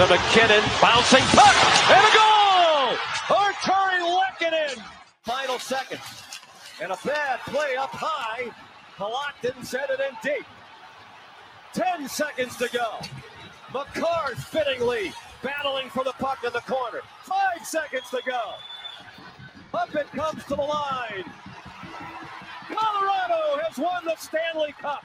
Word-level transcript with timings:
to 0.00 0.06
MacKinnon, 0.06 0.62
bouncing 0.80 1.22
puck, 1.36 1.54
and 1.90 2.00
a 2.00 2.12
goal! 2.16 2.96
Artturi 3.36 4.00
Lehkonen! 4.00 4.82
Final 5.24 5.58
seconds. 5.58 6.00
And 6.80 6.90
a 6.90 6.98
bad 7.04 7.40
play 7.40 7.76
up 7.76 7.90
high. 7.90 8.50
Halak 8.96 9.62
set 9.62 9.90
it 9.90 10.00
in 10.00 10.16
deep. 10.22 10.46
Ten 11.74 12.08
seconds 12.08 12.56
to 12.56 12.70
go. 12.72 12.98
Makar 13.74 14.36
fittingly 14.36 15.12
battling 15.42 15.90
for 15.90 16.02
the 16.02 16.12
puck 16.12 16.44
in 16.46 16.52
the 16.54 16.60
corner. 16.60 17.00
Five 17.24 17.66
seconds 17.66 18.08
to 18.10 18.22
go. 18.24 18.54
Up 19.74 19.94
it 19.94 20.10
comes 20.12 20.42
to 20.44 20.54
the 20.54 20.62
line. 20.62 21.30
Colorado 22.68 23.60
has 23.64 23.76
won 23.76 24.06
the 24.06 24.16
Stanley 24.16 24.72
Cup. 24.80 25.04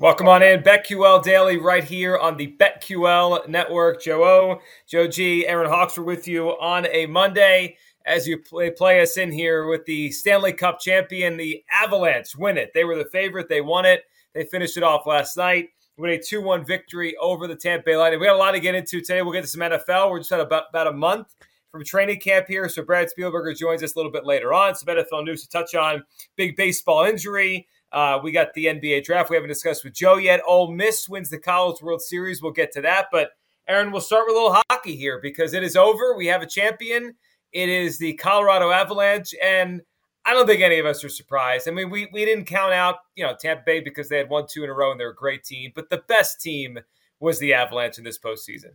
Welcome 0.00 0.28
on 0.28 0.42
in, 0.42 0.62
BetQL 0.62 1.22
Daily, 1.22 1.58
right 1.58 1.84
here 1.84 2.16
on 2.16 2.38
the 2.38 2.56
BetQL 2.58 3.46
Network. 3.48 4.02
Joe 4.02 4.24
O, 4.24 4.60
Joe 4.86 5.06
G, 5.06 5.46
Aaron 5.46 5.68
Hawks 5.68 5.98
were 5.98 6.04
with 6.04 6.26
you 6.26 6.52
on 6.52 6.86
a 6.86 7.04
Monday 7.04 7.76
as 8.06 8.26
you 8.26 8.38
play, 8.38 8.70
play 8.70 9.02
us 9.02 9.18
in 9.18 9.30
here 9.30 9.66
with 9.66 9.84
the 9.84 10.10
Stanley 10.10 10.54
Cup 10.54 10.80
champion, 10.80 11.36
the 11.36 11.62
Avalanche. 11.70 12.34
Win 12.34 12.56
it. 12.56 12.70
They 12.72 12.84
were 12.84 12.96
the 12.96 13.10
favorite. 13.12 13.50
They 13.50 13.60
won 13.60 13.84
it. 13.84 14.04
They 14.32 14.46
finished 14.46 14.78
it 14.78 14.82
off 14.82 15.04
last 15.04 15.36
night 15.36 15.68
with 15.98 16.10
a 16.10 16.18
2 16.18 16.40
1 16.40 16.64
victory 16.64 17.14
over 17.20 17.46
the 17.46 17.54
Tampa 17.54 17.84
Bay 17.84 17.96
Lightning. 17.98 18.20
We 18.20 18.26
got 18.26 18.36
a 18.36 18.38
lot 18.38 18.52
to 18.52 18.60
get 18.60 18.74
into 18.74 19.02
today. 19.02 19.20
We'll 19.20 19.34
get 19.34 19.42
to 19.42 19.48
some 19.48 19.60
NFL. 19.60 20.10
We're 20.10 20.20
just 20.20 20.32
at 20.32 20.40
about, 20.40 20.70
about 20.70 20.86
a 20.86 20.92
month 20.92 21.36
from 21.70 21.84
training 21.84 22.20
camp 22.20 22.46
here. 22.48 22.70
So 22.70 22.82
Brad 22.82 23.10
Spielberger 23.14 23.54
joins 23.54 23.82
us 23.82 23.94
a 23.96 23.98
little 23.98 24.10
bit 24.10 24.24
later 24.24 24.54
on. 24.54 24.74
Some 24.74 24.96
NFL 24.96 25.26
news 25.26 25.42
to 25.42 25.50
touch 25.50 25.74
on. 25.74 26.02
Big 26.36 26.56
baseball 26.56 27.04
injury. 27.04 27.68
Uh, 27.92 28.20
we 28.22 28.32
got 28.32 28.52
the 28.54 28.66
NBA 28.66 29.04
draft 29.04 29.30
we 29.30 29.36
haven't 29.36 29.48
discussed 29.48 29.84
with 29.84 29.94
Joe 29.94 30.16
yet. 30.16 30.40
Ole 30.46 30.72
Miss 30.72 31.08
wins 31.08 31.30
the 31.30 31.38
College 31.38 31.82
World 31.82 32.02
Series. 32.02 32.42
We'll 32.42 32.52
get 32.52 32.72
to 32.72 32.80
that. 32.82 33.06
But 33.10 33.30
Aaron, 33.68 33.90
we'll 33.90 34.00
start 34.00 34.24
with 34.26 34.36
a 34.36 34.38
little 34.38 34.62
hockey 34.70 34.96
here 34.96 35.18
because 35.20 35.54
it 35.54 35.62
is 35.62 35.76
over. 35.76 36.16
We 36.16 36.26
have 36.26 36.42
a 36.42 36.46
champion. 36.46 37.14
It 37.52 37.68
is 37.68 37.98
the 37.98 38.14
Colorado 38.14 38.70
Avalanche. 38.70 39.34
And 39.42 39.82
I 40.24 40.34
don't 40.34 40.46
think 40.46 40.62
any 40.62 40.78
of 40.78 40.86
us 40.86 41.02
are 41.02 41.08
surprised. 41.08 41.66
I 41.68 41.72
mean, 41.72 41.90
we, 41.90 42.08
we 42.12 42.24
didn't 42.24 42.44
count 42.44 42.72
out, 42.72 42.96
you 43.16 43.24
know, 43.24 43.34
Tampa 43.38 43.62
Bay 43.64 43.80
because 43.80 44.08
they 44.08 44.18
had 44.18 44.28
won 44.28 44.46
two 44.48 44.62
in 44.62 44.70
a 44.70 44.74
row 44.74 44.92
and 44.92 45.00
they're 45.00 45.10
a 45.10 45.14
great 45.14 45.44
team. 45.44 45.72
But 45.74 45.90
the 45.90 46.02
best 46.08 46.40
team 46.40 46.78
was 47.18 47.38
the 47.38 47.54
Avalanche 47.54 47.98
in 47.98 48.04
this 48.04 48.18
postseason. 48.18 48.72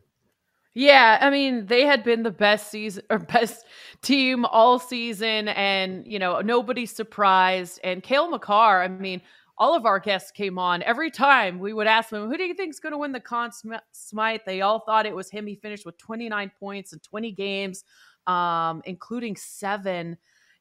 Yeah, 0.78 1.18
I 1.22 1.30
mean, 1.30 1.68
they 1.68 1.86
had 1.86 2.03
been 2.03 2.24
the 2.24 2.31
best 2.31 2.69
season 2.69 3.03
or 3.09 3.19
best 3.19 3.66
team 4.02 4.44
all 4.46 4.78
season, 4.78 5.47
and 5.50 6.06
you 6.06 6.19
know, 6.19 6.41
nobody's 6.41 6.91
surprised. 6.91 7.80
And 7.84 8.03
Cale 8.03 8.30
Makar, 8.30 8.84
I 8.84 8.90
mean, 8.90 9.22
all 9.58 9.74
of 9.74 9.86
our 9.86 10.00
guests 10.00 10.31
came 10.31 10.59
on. 10.59 10.84
Every 10.84 11.09
time 11.09 11.59
we 11.59 11.72
would 11.72 11.88
ask 11.88 12.09
them, 12.09 12.28
who 12.30 12.38
do 12.38 12.44
you 12.44 12.53
think 12.53 12.72
is 12.72 12.81
going 12.81 12.91
to 12.91 12.97
win 12.97 13.13
the 13.13 13.22
Conn 13.22 13.52
Smythe? 13.94 14.41
They 14.46 14.62
all 14.62 14.80
thought 14.80 15.06
it 15.06 15.16
was 15.16 15.30
him. 15.30 15.47
He 15.47 15.56
finished 15.56 15.86
with 15.86 15.97
29 15.97 16.52
points 16.59 16.92
in 16.92 17.00
20 17.00 17.31
games, 17.31 17.86
um, 18.28 18.81
including 18.86 19.38
seven 19.38 20.18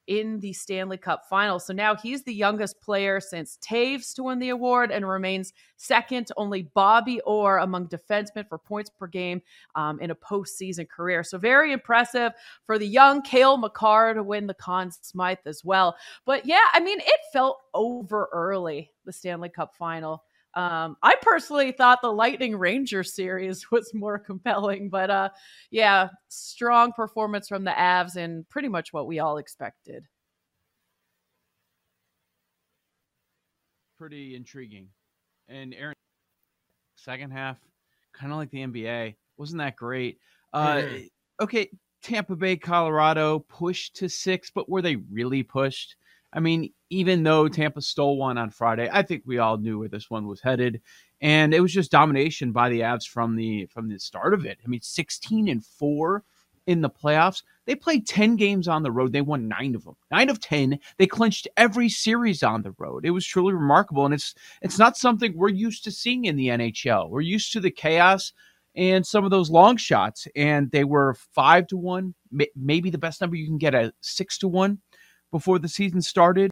in 0.06 0.40
the 0.40 0.52
Stanley 0.52 0.96
Cup 0.96 1.28
final. 1.28 1.58
So 1.58 1.72
now 1.72 1.94
he's 1.94 2.22
the 2.22 2.34
youngest 2.34 2.80
player 2.80 3.20
since 3.20 3.58
Toews 3.58 4.14
to 4.14 4.24
win 4.24 4.38
the 4.38 4.50
award 4.50 4.90
and 4.90 5.08
remains 5.08 5.52
second 5.76 6.30
only 6.36 6.64
Bobby 6.74 7.20
Orr 7.20 7.58
among 7.58 7.88
defensemen 7.88 8.48
for 8.48 8.58
points 8.58 8.90
per 8.90 9.06
game 9.06 9.40
um, 9.74 10.00
in 10.00 10.10
a 10.10 10.14
postseason 10.14 10.88
career. 10.88 11.22
So 11.22 11.38
very 11.38 11.72
impressive 11.72 12.32
for 12.64 12.78
the 12.78 12.86
young 12.86 13.22
Cale 13.22 13.56
Makar 13.56 14.14
to 14.14 14.22
win 14.22 14.46
the 14.46 14.54
Conn 14.54 14.90
Smythe 14.90 15.38
as 15.46 15.64
well. 15.64 15.96
But 16.24 16.46
yeah, 16.46 16.66
I 16.72 16.80
mean, 16.80 17.00
it 17.00 17.20
felt 17.32 17.58
over 17.72 18.28
early, 18.32 18.90
the 19.04 19.12
Stanley 19.12 19.48
Cup 19.48 19.74
final. 19.76 20.24
Um, 20.56 20.96
I 21.02 21.16
personally 21.20 21.72
thought 21.72 22.00
the 22.00 22.12
Lightning 22.12 22.56
Ranger 22.56 23.02
series 23.02 23.68
was 23.72 23.92
more 23.92 24.18
compelling, 24.18 24.88
but 24.88 25.10
uh, 25.10 25.30
yeah, 25.70 26.08
strong 26.28 26.92
performance 26.92 27.48
from 27.48 27.64
the 27.64 27.72
Avs 27.72 28.16
and 28.16 28.48
pretty 28.48 28.68
much 28.68 28.92
what 28.92 29.06
we 29.06 29.18
all 29.18 29.38
expected. 29.38 30.06
Pretty 33.98 34.34
intriguing. 34.34 34.88
And 35.48 35.74
Aaron, 35.74 35.94
second 36.96 37.32
half, 37.32 37.58
kind 38.12 38.32
of 38.32 38.38
like 38.38 38.50
the 38.50 38.58
NBA, 38.58 39.14
wasn't 39.36 39.58
that 39.60 39.76
great? 39.76 40.18
Uh. 40.52 40.82
Okay, 41.40 41.68
Tampa 42.02 42.36
Bay, 42.36 42.56
Colorado 42.56 43.40
pushed 43.40 43.96
to 43.96 44.08
six, 44.08 44.50
but 44.54 44.68
were 44.68 44.82
they 44.82 44.96
really 44.96 45.42
pushed? 45.42 45.96
I 46.34 46.40
mean, 46.40 46.72
even 46.90 47.22
though 47.22 47.48
Tampa 47.48 47.80
stole 47.80 48.18
one 48.18 48.36
on 48.36 48.50
Friday, 48.50 48.90
I 48.92 49.02
think 49.02 49.22
we 49.24 49.38
all 49.38 49.56
knew 49.56 49.78
where 49.78 49.88
this 49.88 50.10
one 50.10 50.26
was 50.26 50.40
headed, 50.40 50.80
and 51.20 51.54
it 51.54 51.60
was 51.60 51.72
just 51.72 51.92
domination 51.92 52.50
by 52.52 52.68
the 52.68 52.80
Avs 52.80 53.08
from 53.08 53.36
the 53.36 53.66
from 53.66 53.88
the 53.88 53.98
start 53.98 54.34
of 54.34 54.44
it. 54.44 54.58
I 54.64 54.68
mean, 54.68 54.82
sixteen 54.82 55.48
and 55.48 55.64
four 55.64 56.24
in 56.66 56.80
the 56.80 56.90
playoffs. 56.90 57.42
They 57.66 57.76
played 57.76 58.06
ten 58.06 58.34
games 58.34 58.66
on 58.66 58.82
the 58.82 58.90
road. 58.90 59.12
They 59.12 59.20
won 59.20 59.46
nine 59.46 59.76
of 59.76 59.84
them, 59.84 59.94
nine 60.10 60.28
of 60.28 60.40
ten. 60.40 60.80
They 60.98 61.06
clinched 61.06 61.46
every 61.56 61.88
series 61.88 62.42
on 62.42 62.62
the 62.62 62.74
road. 62.78 63.06
It 63.06 63.10
was 63.10 63.24
truly 63.24 63.54
remarkable, 63.54 64.04
and 64.04 64.14
it's 64.14 64.34
it's 64.60 64.78
not 64.78 64.96
something 64.96 65.36
we're 65.36 65.48
used 65.50 65.84
to 65.84 65.92
seeing 65.92 66.24
in 66.24 66.36
the 66.36 66.48
NHL. 66.48 67.10
We're 67.10 67.20
used 67.20 67.52
to 67.52 67.60
the 67.60 67.70
chaos 67.70 68.32
and 68.76 69.06
some 69.06 69.24
of 69.24 69.30
those 69.30 69.50
long 69.50 69.76
shots, 69.76 70.26
and 70.34 70.70
they 70.72 70.82
were 70.82 71.14
five 71.14 71.68
to 71.68 71.76
one, 71.76 72.14
maybe 72.56 72.90
the 72.90 72.98
best 72.98 73.20
number 73.20 73.36
you 73.36 73.46
can 73.46 73.58
get 73.58 73.74
a 73.74 73.92
six 74.00 74.36
to 74.38 74.48
one 74.48 74.80
before 75.34 75.58
the 75.58 75.68
season 75.68 76.00
started. 76.00 76.48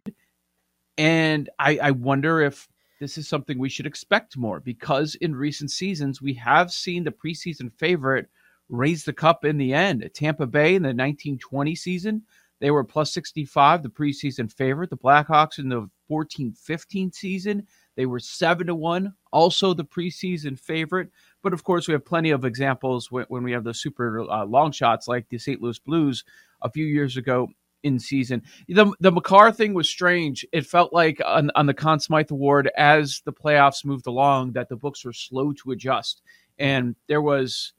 And 0.98 1.48
I, 1.56 1.78
I 1.80 1.90
wonder 1.92 2.40
if 2.40 2.68
this 2.98 3.16
is 3.16 3.28
something 3.28 3.56
we 3.56 3.68
should 3.68 3.86
expect 3.86 4.36
more 4.36 4.58
because 4.58 5.14
in 5.14 5.36
recent 5.36 5.70
seasons, 5.70 6.20
we 6.20 6.34
have 6.34 6.72
seen 6.72 7.04
the 7.04 7.12
preseason 7.12 7.72
favorite 7.78 8.26
raise 8.68 9.04
the 9.04 9.12
cup 9.12 9.44
in 9.44 9.56
the 9.56 9.72
end. 9.72 10.10
Tampa 10.14 10.48
Bay 10.48 10.74
in 10.74 10.82
the 10.82 10.88
1920 10.88 11.76
season, 11.76 12.22
they 12.58 12.72
were 12.72 12.82
plus 12.82 13.14
65, 13.14 13.84
the 13.84 13.88
preseason 13.88 14.52
favorite. 14.52 14.90
The 14.90 14.96
Blackhawks 14.96 15.60
in 15.60 15.68
the 15.68 15.88
14 16.08 16.52
15 16.52 17.12
season, 17.12 17.68
they 17.94 18.06
were 18.06 18.18
7 18.18 18.66
to 18.66 18.74
1, 18.74 19.14
also 19.32 19.74
the 19.74 19.84
preseason 19.84 20.58
favorite. 20.58 21.10
But 21.40 21.52
of 21.52 21.62
course, 21.62 21.86
we 21.86 21.92
have 21.92 22.04
plenty 22.04 22.30
of 22.30 22.44
examples 22.44 23.12
when, 23.12 23.26
when 23.28 23.44
we 23.44 23.52
have 23.52 23.62
the 23.62 23.74
super 23.74 24.28
uh, 24.28 24.44
long 24.44 24.72
shots 24.72 25.06
like 25.06 25.28
the 25.28 25.38
St. 25.38 25.62
Louis 25.62 25.78
Blues 25.78 26.24
a 26.62 26.68
few 26.68 26.84
years 26.84 27.16
ago 27.16 27.48
in 27.82 27.98
season. 27.98 28.42
The 28.68 28.92
the 29.00 29.12
Makar 29.12 29.52
thing 29.52 29.74
was 29.74 29.88
strange. 29.88 30.44
It 30.52 30.66
felt 30.66 30.92
like 30.92 31.20
on, 31.24 31.50
on 31.54 31.66
the 31.66 31.74
Conn 31.74 32.00
Smythe 32.00 32.30
Award 32.30 32.70
as 32.76 33.22
the 33.24 33.32
playoffs 33.32 33.84
moved 33.84 34.06
along 34.06 34.52
that 34.52 34.68
the 34.68 34.76
books 34.76 35.04
were 35.04 35.12
slow 35.12 35.52
to 35.54 35.72
adjust, 35.72 36.22
and 36.58 36.96
there 37.08 37.22
was 37.22 37.72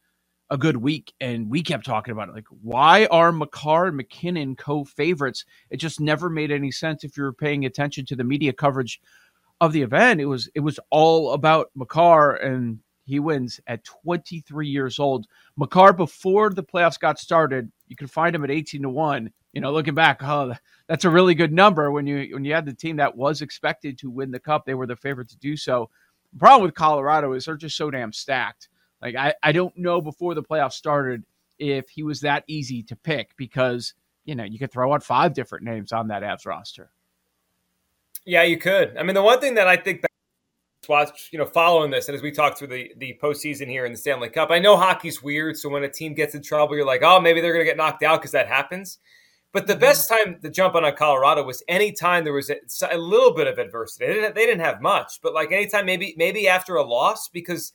a 0.49 0.57
good 0.57 0.77
week, 0.77 1.13
and 1.19 1.49
we 1.49 1.63
kept 1.63 1.85
talking 1.85 2.11
about 2.11 2.29
it. 2.29 2.35
Like, 2.35 2.47
why 2.61 3.05
are 3.07 3.31
Makar 3.31 3.87
and 3.87 3.97
MacKinnon 3.97 4.55
co-favorites? 4.55 5.45
It 5.69 5.77
just 5.77 5.99
never 5.99 6.29
made 6.29 6.51
any 6.51 6.69
sense 6.69 7.03
if 7.03 7.17
you 7.17 7.23
were 7.23 7.33
paying 7.33 7.65
attention 7.65 8.05
to 8.05 8.15
the 8.15 8.23
media 8.23 8.53
coverage 8.53 9.01
of 9.61 9.73
the 9.73 9.81
event. 9.81 10.21
It 10.21 10.25
was 10.25 10.49
it 10.53 10.59
was 10.59 10.79
all 10.89 11.33
about 11.33 11.71
Makar 11.75 12.35
and 12.35 12.79
he 13.05 13.19
wins 13.19 13.59
at 13.67 13.83
23 13.83 14.67
years 14.67 14.99
old. 14.99 15.27
Makar, 15.57 15.93
before 15.93 16.49
the 16.49 16.63
playoffs 16.63 16.99
got 16.99 17.19
started, 17.19 17.71
you 17.87 17.95
could 17.95 18.11
find 18.11 18.35
him 18.35 18.43
at 18.43 18.51
18 18.51 18.83
to 18.83 18.89
1 18.89 19.29
you 19.53 19.61
know, 19.61 19.71
looking 19.71 19.93
back, 19.93 20.21
oh, 20.23 20.53
that's 20.87 21.05
a 21.05 21.09
really 21.09 21.35
good 21.35 21.53
number 21.53 21.91
when 21.91 22.05
you 22.05 22.33
when 22.33 22.43
you 22.43 22.53
had 22.53 22.65
the 22.65 22.73
team 22.73 22.97
that 22.97 23.15
was 23.15 23.41
expected 23.41 23.97
to 23.99 24.09
win 24.09 24.31
the 24.31 24.39
cup. 24.39 24.65
They 24.65 24.73
were 24.73 24.87
the 24.87 24.95
favorite 24.95 25.29
to 25.29 25.37
do 25.37 25.55
so. 25.55 25.89
The 26.33 26.39
problem 26.39 26.63
with 26.63 26.75
Colorado 26.75 27.33
is 27.33 27.45
they're 27.45 27.55
just 27.55 27.77
so 27.77 27.91
damn 27.91 28.11
stacked. 28.11 28.69
Like 29.01 29.15
I, 29.15 29.33
I 29.43 29.51
don't 29.51 29.77
know 29.77 30.01
before 30.01 30.33
the 30.33 30.43
playoffs 30.43 30.73
started 30.73 31.23
if 31.59 31.87
he 31.89 32.03
was 32.03 32.21
that 32.21 32.43
easy 32.47 32.83
to 32.83 32.95
pick 32.95 33.35
because 33.37 33.93
you 34.25 34.35
know, 34.35 34.43
you 34.43 34.59
could 34.59 34.71
throw 34.71 34.93
out 34.93 35.03
five 35.03 35.33
different 35.33 35.65
names 35.65 35.91
on 35.91 36.07
that 36.07 36.23
Avs 36.23 36.45
roster. 36.45 36.91
Yeah, 38.25 38.43
you 38.43 38.57
could. 38.57 38.97
I 38.97 39.03
mean, 39.03 39.15
the 39.15 39.21
one 39.21 39.39
thing 39.39 39.55
that 39.55 39.67
I 39.67 39.75
think 39.75 40.01
that 40.01 40.09
watch, 40.87 41.29
you 41.31 41.39
know, 41.39 41.45
following 41.45 41.91
this, 41.91 42.07
and 42.07 42.15
as 42.15 42.21
we 42.21 42.31
talk 42.31 42.57
through 42.57 42.67
the 42.67 42.93
the 42.97 43.17
postseason 43.21 43.67
here 43.67 43.85
in 43.85 43.91
the 43.91 43.97
Stanley 43.97 44.29
Cup, 44.29 44.49
I 44.49 44.59
know 44.59 44.77
hockey's 44.77 45.21
weird. 45.21 45.57
So 45.57 45.69
when 45.69 45.83
a 45.83 45.89
team 45.89 46.13
gets 46.13 46.35
in 46.35 46.41
trouble, 46.41 46.75
you're 46.75 46.85
like, 46.85 47.03
oh, 47.03 47.19
maybe 47.19 47.41
they're 47.41 47.53
going 47.53 47.65
to 47.65 47.69
get 47.69 47.77
knocked 47.77 48.03
out 48.03 48.21
because 48.21 48.31
that 48.31 48.47
happens. 48.47 48.99
But 49.53 49.67
the 49.67 49.75
best 49.75 50.09
time 50.09 50.39
to 50.41 50.49
jump 50.49 50.73
on 50.73 50.83
a 50.83 50.91
Colorado 50.91 51.43
was 51.43 51.61
anytime 51.67 52.23
there 52.23 52.33
was 52.33 52.49
a, 52.49 52.57
a 52.91 52.97
little 52.97 53.33
bit 53.33 53.45
of 53.45 53.59
adversity. 53.59 54.07
They 54.07 54.13
didn't, 54.15 54.35
they 54.35 54.47
didn't 54.47 54.65
have 54.65 54.81
much, 54.81 55.19
but 55.21 55.33
like 55.33 55.51
anytime, 55.51 55.85
maybe 55.85 56.15
maybe 56.17 56.47
after 56.47 56.75
a 56.75 56.83
loss, 56.83 57.29
because 57.29 57.73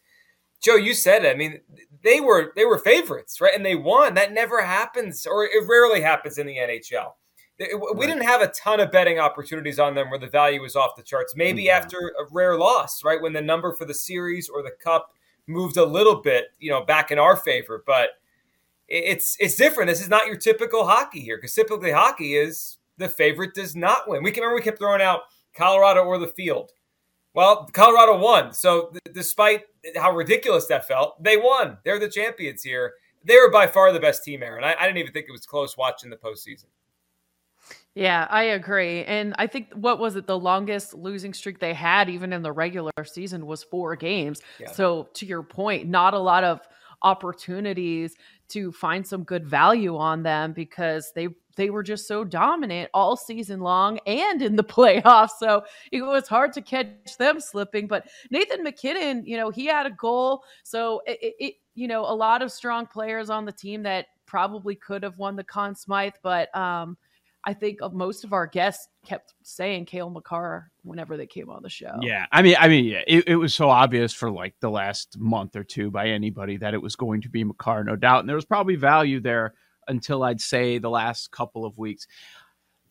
Joe, 0.60 0.74
you 0.74 0.92
said 0.92 1.24
it. 1.24 1.30
I 1.30 1.38
mean, 1.38 1.60
they 2.02 2.20
were 2.20 2.52
they 2.56 2.64
were 2.64 2.78
favorites, 2.78 3.40
right? 3.40 3.54
And 3.54 3.64
they 3.64 3.76
won. 3.76 4.14
That 4.14 4.32
never 4.32 4.60
happens, 4.60 5.24
or 5.24 5.44
it 5.44 5.68
rarely 5.68 6.00
happens 6.00 6.36
in 6.36 6.48
the 6.48 6.56
NHL. 6.56 7.12
We 7.94 8.06
didn't 8.06 8.22
have 8.22 8.40
a 8.40 8.48
ton 8.48 8.78
of 8.78 8.92
betting 8.92 9.18
opportunities 9.18 9.80
on 9.80 9.94
them 9.94 10.10
where 10.10 10.18
the 10.18 10.28
value 10.28 10.62
was 10.62 10.76
off 10.76 10.94
the 10.96 11.02
charts. 11.02 11.34
Maybe 11.36 11.64
mm-hmm. 11.64 11.76
after 11.76 12.12
a 12.20 12.24
rare 12.30 12.56
loss, 12.56 13.02
right? 13.04 13.20
When 13.20 13.32
the 13.32 13.40
number 13.40 13.72
for 13.72 13.84
the 13.84 13.94
series 13.94 14.48
or 14.48 14.62
the 14.62 14.72
cup 14.82 15.12
moved 15.48 15.76
a 15.76 15.84
little 15.84 16.16
bit, 16.16 16.46
you 16.60 16.70
know, 16.70 16.84
back 16.84 17.10
in 17.10 17.18
our 17.18 17.36
favor. 17.36 17.82
But 17.84 18.10
it's 18.88 19.36
it's 19.38 19.56
different. 19.56 19.88
This 19.88 20.00
is 20.00 20.08
not 20.08 20.26
your 20.26 20.36
typical 20.36 20.86
hockey 20.86 21.20
here 21.20 21.36
because 21.36 21.54
typically 21.54 21.92
hockey 21.92 22.34
is 22.34 22.78
the 22.96 23.08
favorite 23.08 23.54
does 23.54 23.76
not 23.76 24.08
win. 24.08 24.22
We 24.22 24.30
can 24.30 24.42
remember 24.42 24.56
we 24.56 24.62
kept 24.62 24.78
throwing 24.78 25.02
out 25.02 25.22
Colorado 25.54 26.02
or 26.02 26.18
the 26.18 26.28
field. 26.28 26.72
Well, 27.34 27.68
Colorado 27.72 28.18
won. 28.18 28.52
So 28.52 28.90
th- 28.90 29.14
despite 29.14 29.64
how 29.96 30.12
ridiculous 30.12 30.66
that 30.66 30.88
felt, 30.88 31.22
they 31.22 31.36
won. 31.36 31.78
They're 31.84 31.98
the 31.98 32.08
champions 32.08 32.62
here. 32.62 32.94
They 33.24 33.36
were 33.36 33.50
by 33.50 33.66
far 33.66 33.92
the 33.92 34.00
best 34.00 34.24
team, 34.24 34.42
Aaron. 34.42 34.64
I, 34.64 34.74
I 34.74 34.86
didn't 34.86 34.98
even 34.98 35.12
think 35.12 35.26
it 35.28 35.32
was 35.32 35.46
close 35.46 35.76
watching 35.76 36.10
the 36.10 36.16
postseason. 36.16 36.66
Yeah, 37.94 38.26
I 38.30 38.44
agree. 38.44 39.04
And 39.04 39.34
I 39.38 39.48
think 39.48 39.72
what 39.74 39.98
was 39.98 40.16
it? 40.16 40.26
The 40.26 40.38
longest 40.38 40.94
losing 40.94 41.34
streak 41.34 41.58
they 41.58 41.74
had, 41.74 42.08
even 42.08 42.32
in 42.32 42.42
the 42.42 42.52
regular 42.52 42.92
season, 43.04 43.44
was 43.44 43.64
four 43.64 43.96
games. 43.96 44.40
Yeah. 44.60 44.70
So, 44.70 45.08
to 45.14 45.26
your 45.26 45.42
point, 45.42 45.88
not 45.88 46.14
a 46.14 46.18
lot 46.18 46.44
of 46.44 46.60
opportunities 47.02 48.14
to 48.48 48.72
find 48.72 49.06
some 49.06 49.24
good 49.24 49.46
value 49.46 49.96
on 49.96 50.22
them 50.22 50.52
because 50.52 51.12
they 51.14 51.28
they 51.56 51.70
were 51.70 51.82
just 51.82 52.06
so 52.06 52.22
dominant 52.22 52.88
all 52.94 53.16
season 53.16 53.60
long 53.60 53.98
and 54.06 54.42
in 54.42 54.54
the 54.54 54.64
playoffs. 54.76 55.32
So 55.38 55.64
it 55.90 56.02
was 56.02 56.28
hard 56.28 56.52
to 56.54 56.62
catch 56.62 57.18
them 57.18 57.40
slipping. 57.40 57.88
But 57.88 58.08
Nathan 58.30 58.62
MacKinnon, 58.62 59.26
you 59.26 59.36
know, 59.36 59.50
he 59.50 59.66
had 59.66 59.84
a 59.84 59.90
goal. 59.90 60.44
So 60.62 61.02
it, 61.06 61.34
it 61.38 61.54
you 61.74 61.88
know, 61.88 62.02
a 62.02 62.14
lot 62.14 62.42
of 62.42 62.52
strong 62.52 62.86
players 62.86 63.28
on 63.28 63.44
the 63.44 63.52
team 63.52 63.82
that 63.82 64.06
probably 64.24 64.74
could 64.74 65.02
have 65.02 65.18
won 65.18 65.36
the 65.36 65.44
Conn 65.44 65.74
Smythe, 65.74 66.14
but 66.22 66.54
um, 66.56 66.96
I 67.44 67.54
think 67.54 67.78
most 67.92 68.24
of 68.24 68.32
our 68.32 68.46
guests 68.46 68.88
kept 69.06 69.34
saying 69.42 69.86
Cale 69.86 70.10
Makar 70.10 70.70
whenever 70.82 71.16
they 71.16 71.26
came 71.26 71.48
on 71.48 71.62
the 71.62 71.70
show. 71.70 71.96
Yeah, 72.02 72.26
I 72.32 72.42
mean, 72.42 72.56
I 72.58 72.68
mean, 72.68 72.84
yeah, 72.84 73.02
it, 73.06 73.28
it, 73.28 73.36
was 73.36 73.54
so 73.54 73.70
obvious 73.70 74.12
for 74.12 74.30
like 74.30 74.54
the 74.60 74.70
last 74.70 75.16
month 75.18 75.54
or 75.54 75.64
two 75.64 75.90
by 75.90 76.08
anybody 76.08 76.56
that 76.58 76.74
it 76.74 76.82
was 76.82 76.96
going 76.96 77.22
to 77.22 77.28
be 77.28 77.44
Makar, 77.44 77.84
no 77.84 77.96
doubt, 77.96 78.20
and 78.20 78.28
there 78.28 78.36
was 78.36 78.44
probably 78.44 78.76
value 78.76 79.20
there 79.20 79.54
until 79.86 80.22
I'd 80.24 80.40
say 80.40 80.78
the 80.78 80.90
last 80.90 81.30
couple 81.30 81.64
of 81.64 81.78
weeks. 81.78 82.06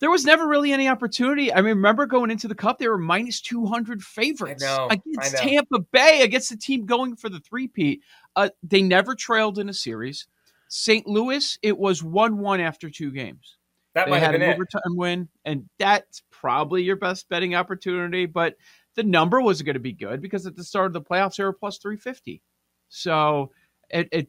There 0.00 0.10
was 0.10 0.24
never 0.24 0.46
really 0.46 0.72
any 0.72 0.88
opportunity. 0.88 1.52
I 1.52 1.56
mean, 1.56 1.76
remember 1.76 2.06
going 2.06 2.30
into 2.30 2.48
the 2.48 2.54
cup, 2.54 2.78
they 2.78 2.88
were 2.88 2.98
minus 2.98 3.40
200 3.40 4.02
favorites 4.02 4.62
know, 4.62 4.88
against 4.90 5.36
Tampa 5.36 5.80
Bay, 5.80 6.22
against 6.22 6.50
the 6.50 6.56
team 6.56 6.86
going 6.86 7.16
for 7.16 7.28
the 7.28 7.40
three-peat. 7.40 8.00
Uh, 8.36 8.48
they 8.62 8.80
never 8.80 9.14
trailed 9.14 9.58
in 9.58 9.68
a 9.68 9.74
series. 9.74 10.26
St. 10.68 11.06
Louis, 11.06 11.58
it 11.62 11.76
was 11.76 12.02
1 12.02 12.38
1 12.38 12.60
after 12.60 12.90
two 12.90 13.10
games. 13.10 13.57
That 13.94 14.06
they 14.06 14.12
might 14.12 14.18
had 14.20 14.34
an 14.34 14.42
it. 14.42 14.54
overtime 14.54 14.96
win, 14.96 15.28
and 15.44 15.68
that's 15.78 16.22
probably 16.30 16.82
your 16.82 16.96
best 16.96 17.28
betting 17.28 17.54
opportunity. 17.54 18.26
But 18.26 18.56
the 18.94 19.02
number 19.02 19.40
was 19.40 19.62
going 19.62 19.74
to 19.74 19.80
be 19.80 19.92
good 19.92 20.20
because 20.20 20.46
at 20.46 20.56
the 20.56 20.64
start 20.64 20.86
of 20.86 20.92
the 20.92 21.00
playoffs 21.00 21.36
they 21.36 21.44
were 21.44 21.52
plus 21.52 21.78
three 21.78 21.96
fifty. 21.96 22.42
So 22.88 23.50
it, 23.90 24.08
it 24.12 24.28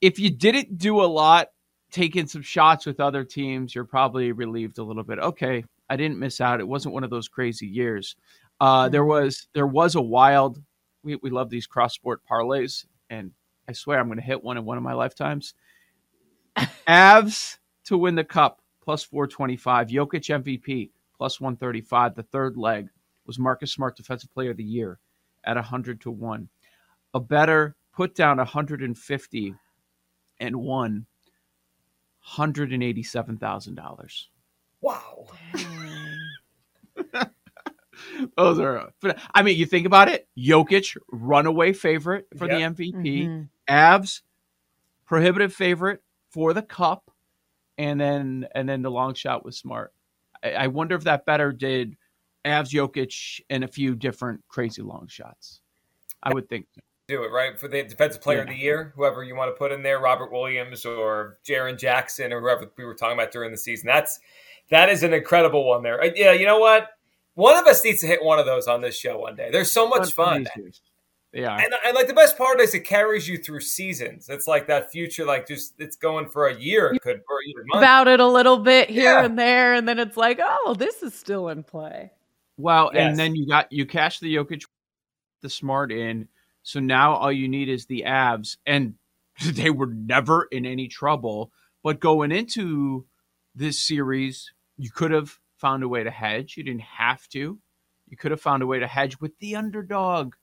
if 0.00 0.18
you 0.18 0.30
didn't 0.30 0.78
do 0.78 1.00
a 1.00 1.06
lot, 1.06 1.48
taking 1.90 2.26
some 2.26 2.42
shots 2.42 2.86
with 2.86 3.00
other 3.00 3.24
teams, 3.24 3.74
you're 3.74 3.84
probably 3.84 4.32
relieved 4.32 4.78
a 4.78 4.82
little 4.84 5.02
bit. 5.02 5.18
Okay, 5.18 5.64
I 5.88 5.96
didn't 5.96 6.18
miss 6.18 6.40
out. 6.40 6.60
It 6.60 6.68
wasn't 6.68 6.94
one 6.94 7.04
of 7.04 7.10
those 7.10 7.28
crazy 7.28 7.66
years. 7.66 8.16
Uh, 8.60 8.88
there 8.88 9.04
was 9.04 9.48
there 9.52 9.66
was 9.66 9.94
a 9.94 10.02
wild. 10.02 10.62
We 11.02 11.16
we 11.16 11.30
love 11.30 11.50
these 11.50 11.66
cross 11.66 11.94
sport 11.94 12.20
parlays, 12.30 12.86
and 13.10 13.32
I 13.68 13.72
swear 13.72 13.98
I'm 13.98 14.06
going 14.06 14.18
to 14.18 14.24
hit 14.24 14.42
one 14.42 14.56
in 14.56 14.64
one 14.64 14.76
of 14.76 14.82
my 14.82 14.94
lifetimes. 14.94 15.54
Avs 16.88 17.58
to 17.84 17.98
win 17.98 18.14
the 18.14 18.24
cup 18.24 18.60
plus 18.86 19.02
425. 19.02 19.88
Jokic 19.88 20.42
MVP 20.42 20.90
plus 21.18 21.38
135. 21.40 22.14
The 22.14 22.22
third 22.22 22.56
leg 22.56 22.88
was 23.26 23.38
Marcus 23.38 23.72
Smart 23.72 23.96
Defensive 23.96 24.32
Player 24.32 24.52
of 24.52 24.56
the 24.56 24.64
Year 24.64 24.98
at 25.44 25.56
100 25.56 26.00
to 26.02 26.10
1. 26.10 26.48
A 27.12 27.20
better 27.20 27.76
put 27.92 28.14
down 28.14 28.38
150 28.38 29.54
and 30.38 30.56
won 30.56 31.06
$187,000. 32.34 34.24
Wow. 34.80 35.26
Those 38.36 38.60
are, 38.60 38.92
I 39.34 39.42
mean, 39.42 39.56
you 39.58 39.66
think 39.66 39.86
about 39.86 40.08
it 40.08 40.28
Jokic, 40.38 40.96
runaway 41.10 41.72
favorite 41.72 42.26
for 42.36 42.46
yep. 42.48 42.76
the 42.76 42.84
MVP, 42.84 43.26
mm-hmm. 43.26 43.42
Avs, 43.72 44.20
prohibitive 45.06 45.52
favorite 45.52 46.02
for 46.30 46.52
the 46.52 46.62
cup 46.62 47.10
and 47.78 48.00
then 48.00 48.46
and 48.54 48.68
then 48.68 48.82
the 48.82 48.90
long 48.90 49.14
shot 49.14 49.44
was 49.44 49.56
smart. 49.56 49.92
I, 50.42 50.50
I 50.52 50.66
wonder 50.68 50.94
if 50.94 51.04
that 51.04 51.26
better 51.26 51.52
did 51.52 51.96
Avs 52.44 52.72
Jokic 52.72 53.40
and 53.50 53.64
a 53.64 53.68
few 53.68 53.94
different 53.94 54.42
crazy 54.48 54.82
long 54.82 55.06
shots. 55.08 55.60
I 56.22 56.32
would 56.32 56.48
think. 56.48 56.66
Do 57.08 57.22
it 57.22 57.28
right 57.28 57.58
for 57.58 57.68
the 57.68 57.84
defensive 57.84 58.20
player 58.20 58.38
yeah. 58.38 58.42
of 58.44 58.48
the 58.48 58.56
year, 58.56 58.92
whoever 58.96 59.22
you 59.22 59.36
want 59.36 59.54
to 59.54 59.56
put 59.56 59.70
in 59.70 59.84
there, 59.84 60.00
Robert 60.00 60.32
Williams 60.32 60.84
or 60.84 61.38
Jaren 61.46 61.78
Jackson 61.78 62.32
or 62.32 62.40
whoever 62.40 62.68
we 62.76 62.84
were 62.84 62.94
talking 62.94 63.16
about 63.16 63.30
during 63.30 63.52
the 63.52 63.56
season. 63.56 63.86
That's 63.86 64.18
that 64.70 64.88
is 64.88 65.02
an 65.02 65.14
incredible 65.14 65.64
one 65.64 65.82
there. 65.82 66.02
Uh, 66.02 66.10
yeah, 66.16 66.32
you 66.32 66.46
know 66.46 66.58
what? 66.58 66.88
One 67.34 67.56
of 67.56 67.66
us 67.66 67.84
needs 67.84 68.00
to 68.00 68.06
hit 68.06 68.24
one 68.24 68.38
of 68.38 68.46
those 68.46 68.66
on 68.66 68.80
this 68.80 68.98
show 68.98 69.18
one 69.18 69.36
day. 69.36 69.50
There's 69.52 69.70
so 69.70 69.88
much 69.88 70.12
fun. 70.12 70.46
Yeah. 71.32 71.56
And, 71.56 71.74
and 71.84 71.94
like 71.94 72.06
the 72.06 72.14
best 72.14 72.38
part 72.38 72.60
is 72.60 72.74
it 72.74 72.80
carries 72.80 73.28
you 73.28 73.36
through 73.36 73.60
seasons. 73.60 74.28
It's 74.28 74.46
like 74.46 74.66
that 74.68 74.90
future, 74.90 75.24
like 75.24 75.46
just 75.46 75.74
it's 75.78 75.96
going 75.96 76.28
for 76.28 76.46
a 76.46 76.58
year, 76.58 76.92
it 76.94 77.02
could 77.02 77.16
or 77.28 77.42
even 77.46 77.64
months. 77.66 77.82
About 77.82 78.08
it 78.08 78.20
a 78.20 78.26
little 78.26 78.58
bit 78.58 78.88
here 78.88 79.12
yeah. 79.12 79.24
and 79.24 79.38
there, 79.38 79.74
and 79.74 79.88
then 79.88 79.98
it's 79.98 80.16
like, 80.16 80.40
oh, 80.42 80.74
this 80.78 81.02
is 81.02 81.14
still 81.14 81.48
in 81.48 81.62
play. 81.62 82.12
Well, 82.56 82.90
yes. 82.94 83.10
and 83.10 83.18
then 83.18 83.34
you 83.34 83.46
got 83.46 83.70
you 83.70 83.84
cash 83.84 84.18
the 84.20 84.34
Jokic, 84.34 84.64
the 85.42 85.50
smart 85.50 85.92
in. 85.92 86.28
So 86.62 86.80
now 86.80 87.14
all 87.14 87.32
you 87.32 87.48
need 87.48 87.68
is 87.68 87.86
the 87.86 88.04
Avs, 88.06 88.56
and 88.66 88.94
they 89.44 89.70
were 89.70 89.86
never 89.86 90.48
in 90.50 90.64
any 90.64 90.88
trouble. 90.88 91.52
But 91.82 92.00
going 92.00 92.32
into 92.32 93.06
this 93.54 93.78
series, 93.78 94.52
you 94.76 94.90
could 94.90 95.10
have 95.10 95.38
found 95.58 95.82
a 95.82 95.88
way 95.88 96.02
to 96.02 96.10
hedge. 96.10 96.56
You 96.56 96.64
didn't 96.64 96.82
have 96.82 97.28
to. 97.28 97.58
You 98.08 98.16
could 98.16 98.30
have 98.30 98.40
found 98.40 98.62
a 98.62 98.66
way 98.66 98.78
to 98.78 98.86
hedge 98.86 99.20
with 99.20 99.38
the 99.38 99.56
underdog 99.56 100.34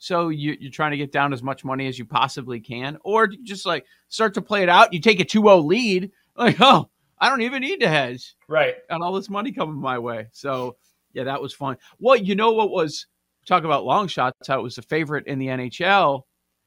so 0.00 0.30
you, 0.30 0.56
are 0.66 0.70
trying 0.70 0.92
to 0.92 0.96
get 0.96 1.12
down 1.12 1.34
as 1.34 1.42
much 1.42 1.62
money 1.62 1.86
as 1.86 1.98
you 1.98 2.06
possibly 2.06 2.58
can, 2.58 2.96
or 3.04 3.26
just 3.26 3.66
like 3.66 3.84
start 4.08 4.32
to 4.34 4.42
play 4.42 4.62
it 4.62 4.68
out. 4.68 4.94
You 4.94 5.00
take 5.00 5.20
a 5.20 5.24
2-0 5.24 5.64
lead, 5.64 6.10
like 6.36 6.56
oh, 6.58 6.88
I 7.18 7.28
don't 7.28 7.42
even 7.42 7.60
need 7.60 7.80
to 7.80 7.88
hedge. 7.88 8.34
Right, 8.48 8.76
And 8.88 9.02
all 9.02 9.12
this 9.12 9.28
money 9.28 9.52
coming 9.52 9.76
my 9.76 9.98
way. 9.98 10.28
So 10.32 10.76
yeah, 11.12 11.24
that 11.24 11.42
was 11.42 11.52
fun. 11.52 11.76
Well, 11.98 12.16
you 12.16 12.34
know 12.34 12.52
what 12.52 12.70
was 12.70 13.06
talk 13.46 13.64
about 13.64 13.84
long 13.84 14.08
shots? 14.08 14.48
How 14.48 14.58
it 14.58 14.62
was 14.62 14.78
a 14.78 14.82
favorite 14.82 15.26
in 15.26 15.38
the 15.38 15.48
NHL 15.48 16.22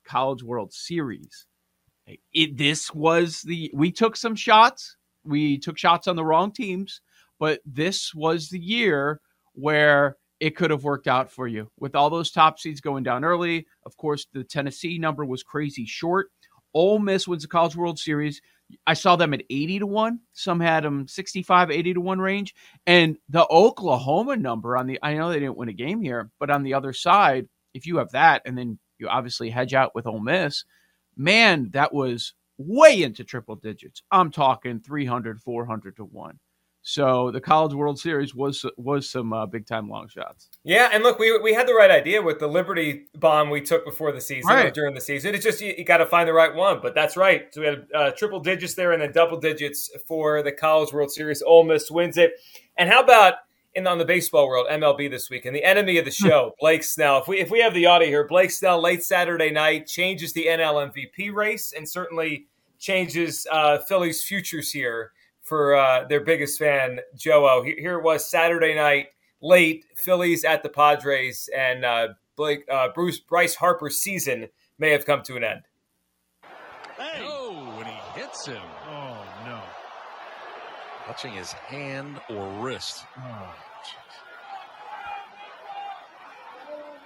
College 0.05 0.43
World 0.43 0.71
Series. 0.71 1.47
It, 2.33 2.55
this 2.55 2.93
was 2.93 3.41
the 3.41 3.71
we 3.73 3.91
took 3.91 4.15
some 4.15 4.35
shots. 4.35 4.95
We 5.23 5.57
took 5.57 5.79
shots 5.79 6.07
on 6.07 6.15
the 6.15 6.25
wrong 6.25 6.51
teams, 6.51 7.01
but 7.39 7.61
this 7.65 8.13
was 8.13 8.49
the 8.49 8.59
year 8.59 9.21
where 9.53 10.17
it 10.43 10.57
could 10.57 10.71
have 10.71 10.83
worked 10.83 11.07
out 11.07 11.31
for 11.31 11.47
you 11.47 11.71
with 11.79 11.95
all 11.95 12.09
those 12.09 12.29
top 12.29 12.59
seeds 12.59 12.81
going 12.81 13.01
down 13.01 13.23
early. 13.23 13.65
Of 13.85 13.95
course, 13.95 14.27
the 14.33 14.43
Tennessee 14.43 14.97
number 14.97 15.23
was 15.23 15.41
crazy 15.41 15.85
short. 15.85 16.31
Ole 16.73 16.99
Miss 16.99 17.25
wins 17.25 17.43
the 17.43 17.47
College 17.47 17.77
World 17.77 17.97
Series. 17.97 18.41
I 18.85 18.93
saw 18.93 19.15
them 19.15 19.33
at 19.33 19.43
80 19.49 19.79
to 19.79 19.87
1. 19.87 20.19
Some 20.33 20.59
had 20.59 20.83
them 20.83 21.07
65, 21.07 21.71
80 21.71 21.93
to 21.93 22.01
1 22.01 22.19
range. 22.19 22.53
And 22.85 23.15
the 23.29 23.47
Oklahoma 23.49 24.35
number 24.35 24.75
on 24.75 24.85
the, 24.85 24.99
I 25.01 25.13
know 25.13 25.29
they 25.29 25.39
didn't 25.39 25.55
win 25.55 25.69
a 25.69 25.73
game 25.73 26.01
here, 26.01 26.29
but 26.41 26.49
on 26.49 26.63
the 26.63 26.73
other 26.73 26.91
side, 26.91 27.47
if 27.73 27.85
you 27.85 27.99
have 27.99 28.11
that 28.11 28.41
and 28.45 28.57
then 28.57 28.79
you 28.99 29.07
obviously 29.07 29.49
hedge 29.49 29.73
out 29.73 29.95
with 29.95 30.05
Ole 30.05 30.19
Miss, 30.19 30.65
man, 31.15 31.69
that 31.71 31.93
was 31.93 32.33
way 32.57 33.01
into 33.01 33.23
triple 33.23 33.55
digits. 33.55 34.03
I'm 34.11 34.29
talking 34.29 34.81
300, 34.81 35.39
400 35.39 35.95
to 35.95 36.03
1. 36.03 36.37
So 36.85 37.31
the 37.31 37.39
College 37.39 37.73
World 37.73 37.97
Series 37.97 38.35
was 38.35 38.65
was 38.75 39.09
some 39.09 39.31
uh, 39.31 39.45
big 39.45 39.65
time 39.65 39.87
long 39.89 40.09
shots. 40.09 40.49
Yeah, 40.65 40.89
and 40.91 41.01
look, 41.01 41.17
we 41.17 41.37
we 41.39 41.53
had 41.53 41.65
the 41.65 41.73
right 41.73 41.89
idea 41.89 42.21
with 42.21 42.39
the 42.39 42.47
Liberty 42.47 43.05
bomb 43.15 43.49
we 43.49 43.61
took 43.61 43.85
before 43.85 44.11
the 44.11 44.19
season 44.19 44.49
Right. 44.53 44.65
or 44.65 44.71
during 44.71 44.93
the 44.93 44.99
season. 45.01 45.33
It's 45.33 45.45
just 45.45 45.61
you, 45.61 45.73
you 45.77 45.85
got 45.85 45.97
to 45.97 46.05
find 46.05 46.27
the 46.27 46.33
right 46.33 46.53
one, 46.53 46.79
but 46.81 46.93
that's 46.93 47.15
right. 47.15 47.47
So 47.53 47.61
we 47.61 47.67
had 47.67 47.87
uh, 47.95 48.11
triple 48.11 48.41
digits 48.41 48.73
there 48.73 48.91
and 48.91 49.01
then 49.01 49.13
double 49.13 49.39
digits 49.39 49.89
for 50.05 50.43
the 50.43 50.51
College 50.51 50.91
World 50.91 51.09
Series. 51.11 51.41
Ole 51.41 51.63
Miss 51.63 51.89
wins 51.89 52.17
it. 52.17 52.33
And 52.77 52.89
how 52.89 53.01
about 53.01 53.35
in 53.75 53.87
on 53.87 53.97
the 53.97 54.05
baseball 54.05 54.47
world, 54.49 54.67
MLB 54.69 55.09
this 55.09 55.29
week, 55.29 55.45
and 55.45 55.55
the 55.55 55.63
enemy 55.63 55.97
of 55.97 56.03
the 56.05 56.11
show, 56.11 56.53
Blake 56.59 56.83
Snell. 56.83 57.19
If 57.19 57.29
we 57.29 57.39
if 57.39 57.49
we 57.49 57.61
have 57.61 57.73
the 57.73 57.85
audio 57.85 58.09
here, 58.09 58.27
Blake 58.27 58.51
Snell 58.51 58.81
late 58.81 59.03
Saturday 59.03 59.51
night 59.51 59.87
changes 59.87 60.33
the 60.33 60.47
NL 60.47 60.91
MVP 60.91 61.33
race 61.33 61.71
and 61.71 61.87
certainly 61.89 62.47
changes 62.77 63.47
uh, 63.49 63.77
Phillies' 63.77 64.21
futures 64.21 64.69
here 64.73 65.13
for 65.53 65.75
uh, 65.75 66.03
their 66.07 66.21
biggest 66.21 66.57
fan, 66.57 66.99
Joe 67.15 67.47
O. 67.47 67.61
Here, 67.61 67.75
here 67.77 67.99
it 67.99 68.03
was 68.03 68.27
Saturday 68.27 68.73
night, 68.73 69.09
late 69.39 69.85
Phillies 69.95 70.43
at 70.43 70.63
the 70.63 70.69
Padres, 70.69 71.47
and 71.55 71.85
uh, 71.85 72.07
Blake 72.35 72.63
uh, 72.71 72.87
Bruce 72.95 73.19
Bryce 73.19 73.53
Harper's 73.53 73.97
season 73.97 74.47
may 74.79 74.89
have 74.89 75.05
come 75.05 75.21
to 75.21 75.35
an 75.35 75.43
end. 75.43 75.61
Oh, 76.99 77.75
and 77.77 77.85
he 77.85 78.19
hits 78.19 78.47
him. 78.47 78.63
Oh 78.89 79.23
no. 79.45 79.61
Touching 81.05 81.33
his 81.33 81.51
hand 81.51 82.19
or 82.31 82.49
wrist. 82.59 83.05
Oh. 83.19 83.55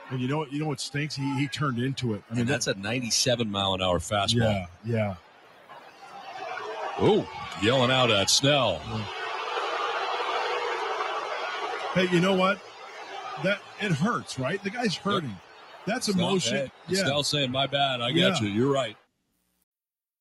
And 0.10 0.22
you 0.22 0.30
know 0.30 0.38
what? 0.38 0.54
You 0.54 0.60
know 0.62 0.68
what 0.68 0.80
stinks? 0.80 1.18
He 1.18 1.38
he 1.38 1.50
turned 1.50 1.80
into 1.80 2.14
it. 2.14 2.24
I 2.30 2.36
mean, 2.36 2.42
and 2.42 2.50
that's 2.50 2.68
a 2.68 2.76
97 2.76 3.52
mile 3.52 3.74
an 3.74 3.82
hour 3.82 4.00
fastball. 4.00 4.36
yeah, 4.36 4.66
yeah. 4.86 5.16
Oh, 7.00 7.28
yelling 7.62 7.92
out 7.92 8.10
at 8.12 8.30
Snell. 8.30 8.80
Hey, 11.94 12.08
you 12.12 12.20
know 12.22 12.34
what? 12.34 12.60
That 13.44 13.60
it 13.82 13.92
hurts, 13.92 14.38
right? 14.40 14.62
The 14.64 14.70
guy's 14.70 14.96
hurting. 14.96 15.36
That's 15.86 16.08
Snell- 16.12 16.30
emotion. 16.30 16.72
yeah. 16.88 17.04
Snell 17.04 17.24
saying, 17.24 17.52
my 17.52 17.66
bad. 17.68 18.02
I 18.02 18.12
got 18.12 18.42
Yeah. 18.42 18.42
you. 18.42 18.48
You're 18.50 18.72
right. 18.74 18.96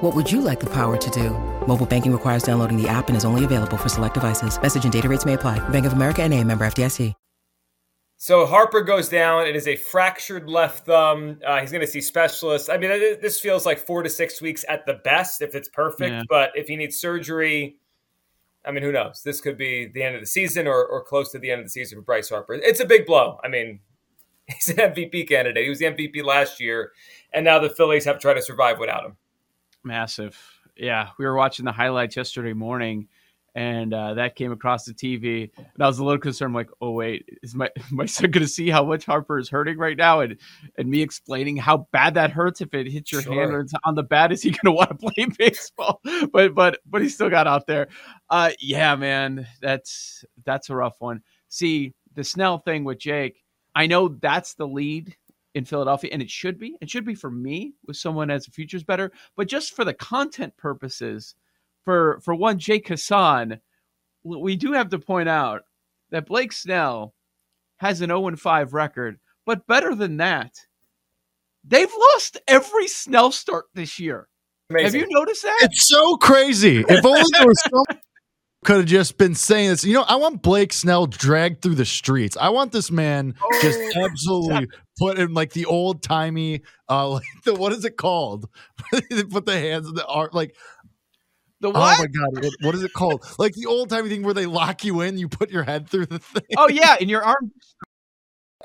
What 0.00 0.14
would 0.14 0.30
you 0.30 0.40
like 0.40 0.60
the 0.60 0.70
power 0.70 0.96
to 0.96 1.10
do? 1.10 1.30
Mobile 1.66 1.84
banking 1.84 2.12
requires 2.12 2.44
downloading 2.44 2.80
the 2.80 2.88
app 2.88 3.08
and 3.08 3.16
is 3.16 3.24
only 3.24 3.44
available 3.44 3.76
for 3.76 3.88
select 3.88 4.14
devices. 4.14 4.60
Message 4.62 4.84
and 4.84 4.92
data 4.92 5.08
rates 5.08 5.26
may 5.26 5.34
apply. 5.34 5.58
Bank 5.70 5.86
of 5.86 5.92
America 5.92 6.22
and 6.22 6.32
a 6.34 6.44
member 6.44 6.64
FDIC. 6.66 7.14
So 8.20 8.46
Harper 8.46 8.82
goes 8.82 9.08
down. 9.08 9.46
It 9.46 9.56
is 9.56 9.68
a 9.68 9.76
fractured 9.76 10.48
left 10.48 10.86
thumb. 10.86 11.40
Uh, 11.44 11.60
he's 11.60 11.72
going 11.72 11.84
to 11.84 11.86
see 11.86 12.00
specialists. 12.00 12.68
I 12.68 12.76
mean, 12.76 12.90
this 12.90 13.40
feels 13.40 13.64
like 13.66 13.78
four 13.78 14.02
to 14.04 14.10
six 14.10 14.40
weeks 14.40 14.64
at 14.68 14.86
the 14.86 14.94
best 14.94 15.42
if 15.42 15.54
it's 15.54 15.68
perfect. 15.68 16.12
Yeah. 16.12 16.22
But 16.28 16.50
if 16.54 16.68
he 16.68 16.76
needs 16.76 17.00
surgery, 17.00 17.78
I 18.64 18.70
mean, 18.70 18.82
who 18.84 18.92
knows? 18.92 19.22
This 19.24 19.40
could 19.40 19.58
be 19.58 19.86
the 19.86 20.02
end 20.04 20.14
of 20.14 20.20
the 20.20 20.26
season 20.26 20.66
or, 20.68 20.84
or 20.84 21.02
close 21.02 21.32
to 21.32 21.40
the 21.40 21.50
end 21.50 21.60
of 21.60 21.66
the 21.66 21.70
season 21.70 21.98
for 21.98 22.02
Bryce 22.02 22.28
Harper. 22.28 22.54
It's 22.54 22.80
a 22.80 22.86
big 22.86 23.06
blow. 23.06 23.38
I 23.42 23.48
mean, 23.48 23.80
he's 24.46 24.68
an 24.68 24.76
MVP 24.76 25.28
candidate. 25.28 25.64
He 25.64 25.70
was 25.70 25.80
the 25.80 25.86
MVP 25.86 26.24
last 26.24 26.60
year, 26.60 26.92
and 27.32 27.44
now 27.44 27.58
the 27.58 27.70
Phillies 27.70 28.04
have 28.04 28.16
to 28.16 28.22
try 28.22 28.34
to 28.34 28.42
survive 28.42 28.78
without 28.78 29.04
him. 29.04 29.16
Massive. 29.84 30.38
Yeah, 30.76 31.08
we 31.18 31.24
were 31.24 31.34
watching 31.34 31.64
the 31.64 31.72
highlights 31.72 32.16
yesterday 32.16 32.52
morning, 32.52 33.08
and 33.54 33.92
uh, 33.92 34.14
that 34.14 34.36
came 34.36 34.52
across 34.52 34.84
the 34.84 34.92
TV, 34.92 35.50
and 35.56 35.82
I 35.82 35.86
was 35.86 35.98
a 35.98 36.04
little 36.04 36.20
concerned. 36.20 36.54
like, 36.54 36.70
oh 36.80 36.92
wait, 36.92 37.28
is 37.42 37.54
my 37.54 37.70
my 37.90 38.06
son 38.06 38.30
going 38.30 38.44
to 38.44 38.48
see 38.48 38.70
how 38.70 38.84
much 38.84 39.04
Harper 39.04 39.38
is 39.38 39.48
hurting 39.48 39.78
right 39.78 39.96
now, 39.96 40.20
and 40.20 40.36
and 40.76 40.88
me 40.88 41.02
explaining 41.02 41.56
how 41.56 41.88
bad 41.90 42.14
that 42.14 42.30
hurts 42.30 42.60
if 42.60 42.72
it 42.74 42.86
hits 42.86 43.10
your 43.10 43.22
hand 43.22 43.52
or 43.52 43.60
it's 43.60 43.72
on 43.84 43.94
the 43.94 44.02
bat? 44.02 44.30
Is 44.30 44.42
he 44.42 44.50
going 44.50 44.60
to 44.66 44.72
want 44.72 44.90
to 44.90 44.94
play 44.94 45.26
baseball? 45.38 46.00
But 46.32 46.54
but 46.54 46.80
but 46.86 47.02
he 47.02 47.08
still 47.08 47.30
got 47.30 47.46
out 47.46 47.66
there. 47.66 47.88
Uh, 48.30 48.50
yeah, 48.60 48.94
man, 48.94 49.46
that's 49.60 50.24
that's 50.44 50.70
a 50.70 50.76
rough 50.76 51.00
one. 51.00 51.22
See 51.48 51.94
the 52.14 52.24
Snell 52.24 52.58
thing 52.58 52.84
with 52.84 52.98
Jake. 52.98 53.42
I 53.74 53.86
know 53.86 54.08
that's 54.08 54.54
the 54.54 54.66
lead 54.66 55.16
in 55.54 55.64
Philadelphia, 55.64 56.10
and 56.12 56.22
it 56.22 56.30
should 56.30 56.58
be. 56.58 56.76
It 56.80 56.90
should 56.90 57.04
be 57.04 57.14
for 57.14 57.30
me 57.30 57.74
with 57.86 57.96
someone 57.96 58.30
as 58.30 58.46
a 58.46 58.50
futures 58.50 58.84
better, 58.84 59.10
but 59.36 59.48
just 59.48 59.74
for 59.74 59.84
the 59.84 59.94
content 59.94 60.56
purposes, 60.56 61.34
for 61.84 62.20
for 62.22 62.34
one, 62.34 62.58
Jake 62.58 62.88
Hassan, 62.88 63.60
we 64.22 64.56
do 64.56 64.72
have 64.72 64.90
to 64.90 64.98
point 64.98 65.28
out 65.28 65.62
that 66.10 66.26
Blake 66.26 66.52
Snell 66.52 67.14
has 67.78 68.00
an 68.00 68.08
0 68.08 68.36
5 68.36 68.74
record, 68.74 69.18
but 69.46 69.66
better 69.66 69.94
than 69.94 70.18
that, 70.18 70.52
they've 71.64 71.92
lost 72.12 72.38
every 72.46 72.88
Snell 72.88 73.32
start 73.32 73.66
this 73.74 73.98
year. 73.98 74.28
Have 74.76 74.94
you 74.94 75.06
noticed 75.08 75.42
that? 75.44 75.58
It's 75.62 75.88
so 75.88 76.16
crazy. 76.18 76.84
If 76.86 77.04
only 77.04 77.22
there 77.32 77.46
was 77.46 77.62
some 77.62 77.98
could 78.64 78.76
have 78.76 78.86
just 78.86 79.16
been 79.16 79.34
saying 79.34 79.70
this. 79.70 79.84
You 79.84 79.94
know, 79.94 80.02
I 80.02 80.16
want 80.16 80.42
Blake 80.42 80.74
Snell 80.74 81.06
dragged 81.06 81.62
through 81.62 81.76
the 81.76 81.86
streets. 81.86 82.36
I 82.38 82.50
want 82.50 82.72
this 82.72 82.90
man 82.90 83.34
just 83.62 83.78
Oh, 83.96 84.04
absolutely 84.04 84.68
put 84.98 85.18
in 85.18 85.34
like 85.34 85.52
the 85.52 85.66
old 85.66 86.02
timey, 86.02 86.62
uh, 86.88 87.08
like 87.08 87.24
the 87.44 87.54
what 87.54 87.72
is 87.72 87.84
it 87.84 87.96
called? 87.96 88.48
they 88.92 89.24
put 89.30 89.46
the 89.46 89.58
hands 89.58 89.88
in 89.88 89.94
the 89.94 90.06
art, 90.06 90.34
like 90.34 90.54
the 91.60 91.68
oh 91.68 91.72
my 91.72 92.06
god, 92.06 92.42
what, 92.42 92.52
what 92.62 92.74
is 92.74 92.82
it 92.82 92.92
called? 92.92 93.24
Like 93.38 93.54
the 93.54 93.66
old 93.66 93.90
timey 93.90 94.08
thing 94.08 94.22
where 94.22 94.34
they 94.34 94.46
lock 94.46 94.84
you 94.84 95.00
in, 95.00 95.18
you 95.18 95.28
put 95.28 95.50
your 95.50 95.64
head 95.64 95.88
through 95.88 96.06
the 96.06 96.18
thing. 96.18 96.42
Oh, 96.56 96.68
yeah, 96.68 96.96
in 97.00 97.08
your 97.08 97.24
arm. 97.24 97.52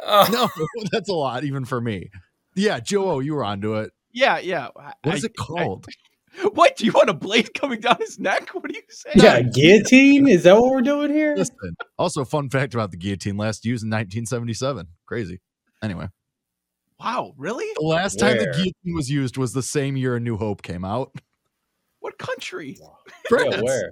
Uh, 0.03 0.27
no, 0.31 0.49
that's 0.91 1.09
a 1.09 1.13
lot 1.13 1.43
even 1.43 1.65
for 1.65 1.79
me. 1.79 2.09
Yeah, 2.55 2.79
Joe, 2.79 3.19
you 3.19 3.35
were 3.35 3.43
onto 3.43 3.75
it. 3.75 3.91
Yeah, 4.11 4.37
yeah. 4.39 4.69
What 5.03 5.15
is 5.15 5.23
I- 5.23 5.27
it 5.27 5.35
called? 5.37 5.85
I- 5.89 5.93
what? 6.53 6.77
Do 6.77 6.85
you 6.85 6.91
want 6.91 7.09
a 7.09 7.13
blade 7.13 7.53
coming 7.53 7.79
down 7.79 7.97
his 7.99 8.17
neck? 8.19 8.49
What 8.55 8.65
are 8.65 8.73
you 8.73 8.81
saying? 8.89 9.17
Yeah, 9.17 9.41
guillotine. 9.41 10.27
Is 10.27 10.43
that 10.43 10.59
what 10.59 10.71
we're 10.71 10.81
doing 10.81 11.11
here? 11.11 11.35
Listen. 11.35 11.75
Also, 11.99 12.25
fun 12.25 12.49
fact 12.49 12.73
about 12.73 12.89
the 12.89 12.97
guillotine: 12.97 13.37
last 13.37 13.65
used 13.65 13.83
in 13.83 13.89
1977. 13.91 14.87
Crazy. 15.05 15.41
Anyway. 15.83 16.07
Wow, 17.03 17.33
really? 17.37 17.65
The 17.75 17.83
last 17.85 18.17
time 18.17 18.37
the 18.37 18.45
guillotine 18.45 18.95
was 18.95 19.09
used 19.09 19.37
was 19.37 19.51
the 19.53 19.61
same 19.63 19.97
year 19.97 20.15
A 20.15 20.19
New 20.19 20.37
Hope 20.37 20.61
came 20.61 20.85
out. 20.85 21.11
What 21.99 22.17
country? 22.17 22.77
Yeah, 23.31 23.61
where? 23.61 23.91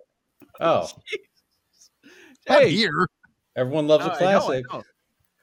Oh, 0.59 0.87
Not 2.47 2.61
Hey, 2.63 2.69
here. 2.71 3.07
everyone 3.55 3.87
loves 3.87 4.05
Oh, 4.05 4.09
a 4.09 4.11
I 4.11 4.19
know, 4.19 4.37
I 4.37 4.39
classic. 4.39 4.65
know. 4.71 4.83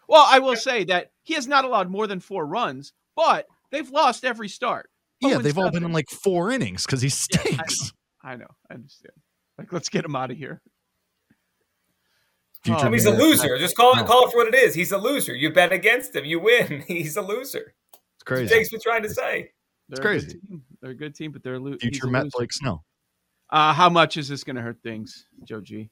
Well, 0.08 0.24
I 0.28 0.38
will 0.38 0.56
say 0.56 0.84
that 0.84 1.10
he 1.22 1.34
has 1.34 1.46
not 1.46 1.64
allowed 1.64 1.90
more 1.90 2.06
than 2.06 2.20
four 2.20 2.46
runs, 2.46 2.92
but 3.16 3.46
they've 3.70 3.90
lost 3.90 4.24
every 4.24 4.48
start. 4.48 4.88
Yeah, 5.20 5.38
they've 5.38 5.58
all 5.58 5.70
been 5.70 5.84
in 5.84 5.92
like 5.92 6.08
four 6.22 6.50
innings 6.52 6.86
because 6.86 7.02
he 7.02 7.08
Yeah, 7.08 7.40
I 7.40 7.44
know. 7.44 7.50
stinks. 7.66 7.92
I 8.22 8.36
know, 8.36 8.46
I 8.70 8.74
understand. 8.74 9.14
Like, 9.58 9.72
let's 9.72 9.88
get 9.88 10.04
him 10.04 10.14
out 10.16 10.30
of 10.30 10.36
here. 10.36 10.62
Future 12.68 12.86
Oh, 12.88 12.92
he's 12.92 13.06
a 13.06 13.10
loser. 13.10 13.58
Just 13.58 13.76
call 13.76 13.98
it 13.98 14.06
call 14.06 14.26
it 14.26 14.30
for 14.30 14.38
what 14.38 14.48
it 14.48 14.54
is. 14.54 14.74
He's 14.74 14.92
a 14.92 14.98
loser. 14.98 15.34
You 15.34 15.52
bet 15.52 15.72
against 15.72 16.14
him, 16.14 16.24
you 16.24 16.40
win. 16.40 16.84
He's 16.88 17.16
a 17.16 17.22
loser. 17.22 17.74
It's 17.92 18.24
crazy. 18.24 18.54
Jake's 18.54 18.70
been 18.70 18.80
trying 18.80 19.02
to 19.02 19.10
say. 19.10 19.50
They're 19.88 20.02
crazy. 20.02 20.38
A. 20.52 20.56
They're 20.82 20.90
a 20.90 20.94
good 20.94 21.14
team, 21.14 21.32
but 21.32 21.42
they're 21.42 21.54
a 21.54 21.58
lo- 21.58 21.72
he's 21.72 21.80
Future 21.80 22.06
Met 22.08 22.24
loser. 22.24 22.32
Blake 22.36 22.52
Snell. 22.52 22.84
Uh, 23.50 23.72
how 23.72 23.88
much 23.88 24.16
is 24.16 24.28
this 24.28 24.44
going 24.44 24.56
to 24.56 24.62
hurt 24.62 24.78
things, 24.82 25.26
Joe 25.44 25.60
G? 25.60 25.88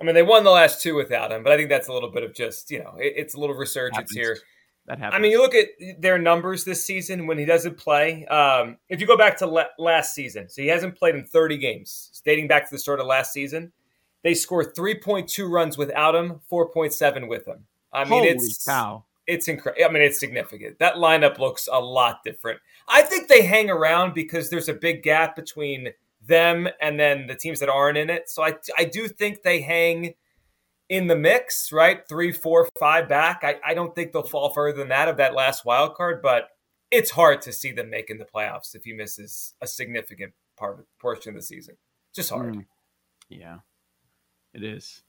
I 0.00 0.04
mean, 0.04 0.14
they 0.14 0.22
won 0.22 0.44
the 0.44 0.50
last 0.50 0.82
two 0.82 0.94
without 0.94 1.30
him, 1.30 1.42
but 1.42 1.52
I 1.52 1.56
think 1.56 1.68
that's 1.68 1.88
a 1.88 1.92
little 1.92 2.10
bit 2.10 2.22
of 2.22 2.34
just 2.34 2.70
you 2.70 2.80
know, 2.80 2.94
it, 2.98 3.14
it's 3.16 3.34
a 3.34 3.38
little 3.38 3.54
resurgence 3.54 3.96
Happens. 3.96 4.16
here. 4.16 4.38
That 4.86 4.98
happens. 4.98 5.18
I 5.18 5.22
mean, 5.22 5.30
you 5.30 5.40
look 5.40 5.54
at 5.54 5.68
their 5.98 6.18
numbers 6.18 6.64
this 6.64 6.84
season 6.84 7.26
when 7.26 7.38
he 7.38 7.44
doesn't 7.44 7.76
play. 7.76 8.24
Um, 8.26 8.78
if 8.88 9.00
you 9.00 9.06
go 9.06 9.16
back 9.16 9.36
to 9.38 9.46
la- 9.46 9.64
last 9.78 10.14
season, 10.14 10.48
so 10.48 10.62
he 10.62 10.68
hasn't 10.68 10.96
played 10.96 11.14
in 11.14 11.24
30 11.24 11.58
games, 11.58 12.22
dating 12.24 12.48
back 12.48 12.68
to 12.68 12.74
the 12.74 12.78
start 12.78 12.98
of 12.98 13.06
last 13.06 13.32
season. 13.32 13.72
They 14.22 14.34
score 14.34 14.64
3.2 14.64 15.48
runs 15.50 15.78
without 15.78 16.14
him, 16.14 16.40
4.7 16.50 17.28
with 17.28 17.46
him. 17.46 17.66
I 17.92 18.04
mean, 18.04 18.24
Holy 18.24 18.28
it's 18.28 18.64
cow! 18.64 19.04
it's 19.26 19.48
incredible. 19.48 19.84
I 19.84 19.92
mean, 19.92 20.02
it's 20.02 20.20
significant. 20.20 20.78
That 20.78 20.94
lineup 20.94 21.38
looks 21.38 21.68
a 21.70 21.80
lot 21.80 22.22
different. 22.24 22.60
I 22.88 23.02
think 23.02 23.28
they 23.28 23.42
hang 23.42 23.70
around 23.70 24.14
because 24.14 24.50
there's 24.50 24.68
a 24.68 24.74
big 24.74 25.02
gap 25.02 25.36
between 25.36 25.90
them 26.26 26.68
and 26.80 26.98
then 26.98 27.26
the 27.26 27.34
teams 27.34 27.60
that 27.60 27.68
aren't 27.68 27.96
in 27.98 28.10
it. 28.10 28.28
So 28.28 28.42
I, 28.42 28.54
I 28.76 28.84
do 28.84 29.08
think 29.08 29.42
they 29.42 29.60
hang 29.60 30.14
in 30.88 31.06
the 31.06 31.16
mix, 31.16 31.72
right? 31.72 32.06
Three, 32.08 32.32
four, 32.32 32.68
five 32.78 33.08
back. 33.08 33.40
I, 33.42 33.56
I 33.64 33.74
don't 33.74 33.94
think 33.94 34.12
they'll 34.12 34.22
fall 34.22 34.52
further 34.52 34.78
than 34.78 34.88
that 34.88 35.08
of 35.08 35.16
that 35.18 35.34
last 35.34 35.64
wild 35.64 35.94
card, 35.94 36.20
but 36.22 36.48
it's 36.90 37.12
hard 37.12 37.40
to 37.42 37.52
see 37.52 37.72
them 37.72 37.88
making 37.88 38.18
the 38.18 38.24
playoffs 38.24 38.74
if 38.74 38.84
he 38.84 38.92
misses 38.92 39.54
a 39.60 39.66
significant 39.66 40.32
part 40.58 40.86
portion 41.00 41.30
of 41.30 41.36
the 41.36 41.42
season. 41.42 41.76
Just 42.14 42.30
hard. 42.30 42.56
Mm. 42.56 42.66
Yeah, 43.28 43.58
it 44.54 44.62
is. 44.62 45.02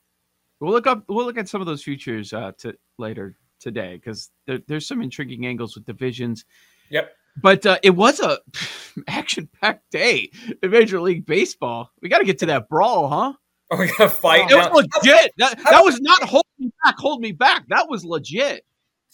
We'll 0.59 0.71
look 0.71 0.87
up. 0.87 1.03
We'll 1.07 1.25
look 1.25 1.37
at 1.37 1.49
some 1.49 1.61
of 1.61 1.67
those 1.67 1.83
futures 1.83 2.33
uh, 2.33 2.51
to 2.59 2.75
later 2.97 3.35
today 3.59 3.95
because 3.95 4.29
there, 4.45 4.59
there's 4.67 4.87
some 4.87 5.01
intriguing 5.01 5.45
angles 5.45 5.75
with 5.75 5.85
divisions. 5.85 6.45
Yep. 6.89 7.11
But 7.41 7.65
uh, 7.65 7.79
it 7.81 7.91
was 7.91 8.19
a 8.19 8.39
action-packed 9.07 9.89
day 9.91 10.29
in 10.61 10.69
Major 10.69 10.99
League 10.99 11.25
Baseball. 11.25 11.89
We 12.01 12.09
got 12.09 12.19
to 12.19 12.25
get 12.25 12.39
to 12.39 12.45
that 12.47 12.67
brawl, 12.67 13.07
huh? 13.07 13.33
Oh, 13.71 13.77
we 13.77 13.87
got 13.87 13.97
to 13.97 14.09
fight. 14.09 14.51
It 14.51 14.55
was 14.55 14.89
legit. 15.01 15.31
That, 15.37 15.57
that 15.69 15.81
was 15.81 16.01
not 16.01 16.23
hold 16.23 16.45
me 16.59 16.71
back, 16.83 16.95
hold 16.97 17.21
me 17.21 17.31
back. 17.31 17.65
That 17.69 17.87
was 17.89 18.03
legit. 18.03 18.65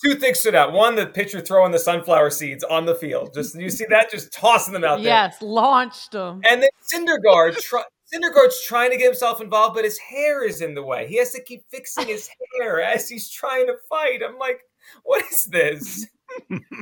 Two 0.04 0.16
things 0.16 0.40
stood 0.40 0.56
out. 0.56 0.74
One, 0.74 0.96
the 0.96 1.08
pitcher 1.08 1.42
throwing 1.42 1.72
the 1.72 1.80
sunflower 1.80 2.30
seeds 2.30 2.64
on 2.64 2.86
the 2.86 2.94
field. 2.94 3.34
Just 3.34 3.60
you 3.60 3.70
see 3.70 3.86
that, 3.90 4.12
just 4.12 4.32
tossing 4.32 4.74
them 4.74 4.84
out 4.84 4.98
there. 4.98 5.06
Yes, 5.06 5.42
launched 5.42 6.12
them. 6.12 6.42
And 6.48 6.62
then 6.62 6.70
Syndergaard 6.94 7.60
try, 7.62 7.84
Syndergaard's 8.14 8.64
trying 8.64 8.92
to 8.92 8.98
get 8.98 9.06
himself 9.06 9.42
involved, 9.42 9.76
but 9.76 9.84
his 9.84 9.98
hair 9.98 10.46
is 10.46 10.62
in 10.62 10.76
the 10.76 10.84
way. 10.84 11.08
He 11.08 11.18
has 11.18 11.32
to 11.32 11.44
keep 11.44 11.64
fixing 11.70 12.08
his 12.08 12.30
hair 12.60 12.82
as 12.82 13.10
he's 13.10 13.30
trying 13.30 13.68
to 13.68 13.76
fight. 13.90 14.22
I'm 14.28 14.38
like, 14.38 14.62
what 15.04 15.26
is 15.32 15.46
this? 15.46 16.08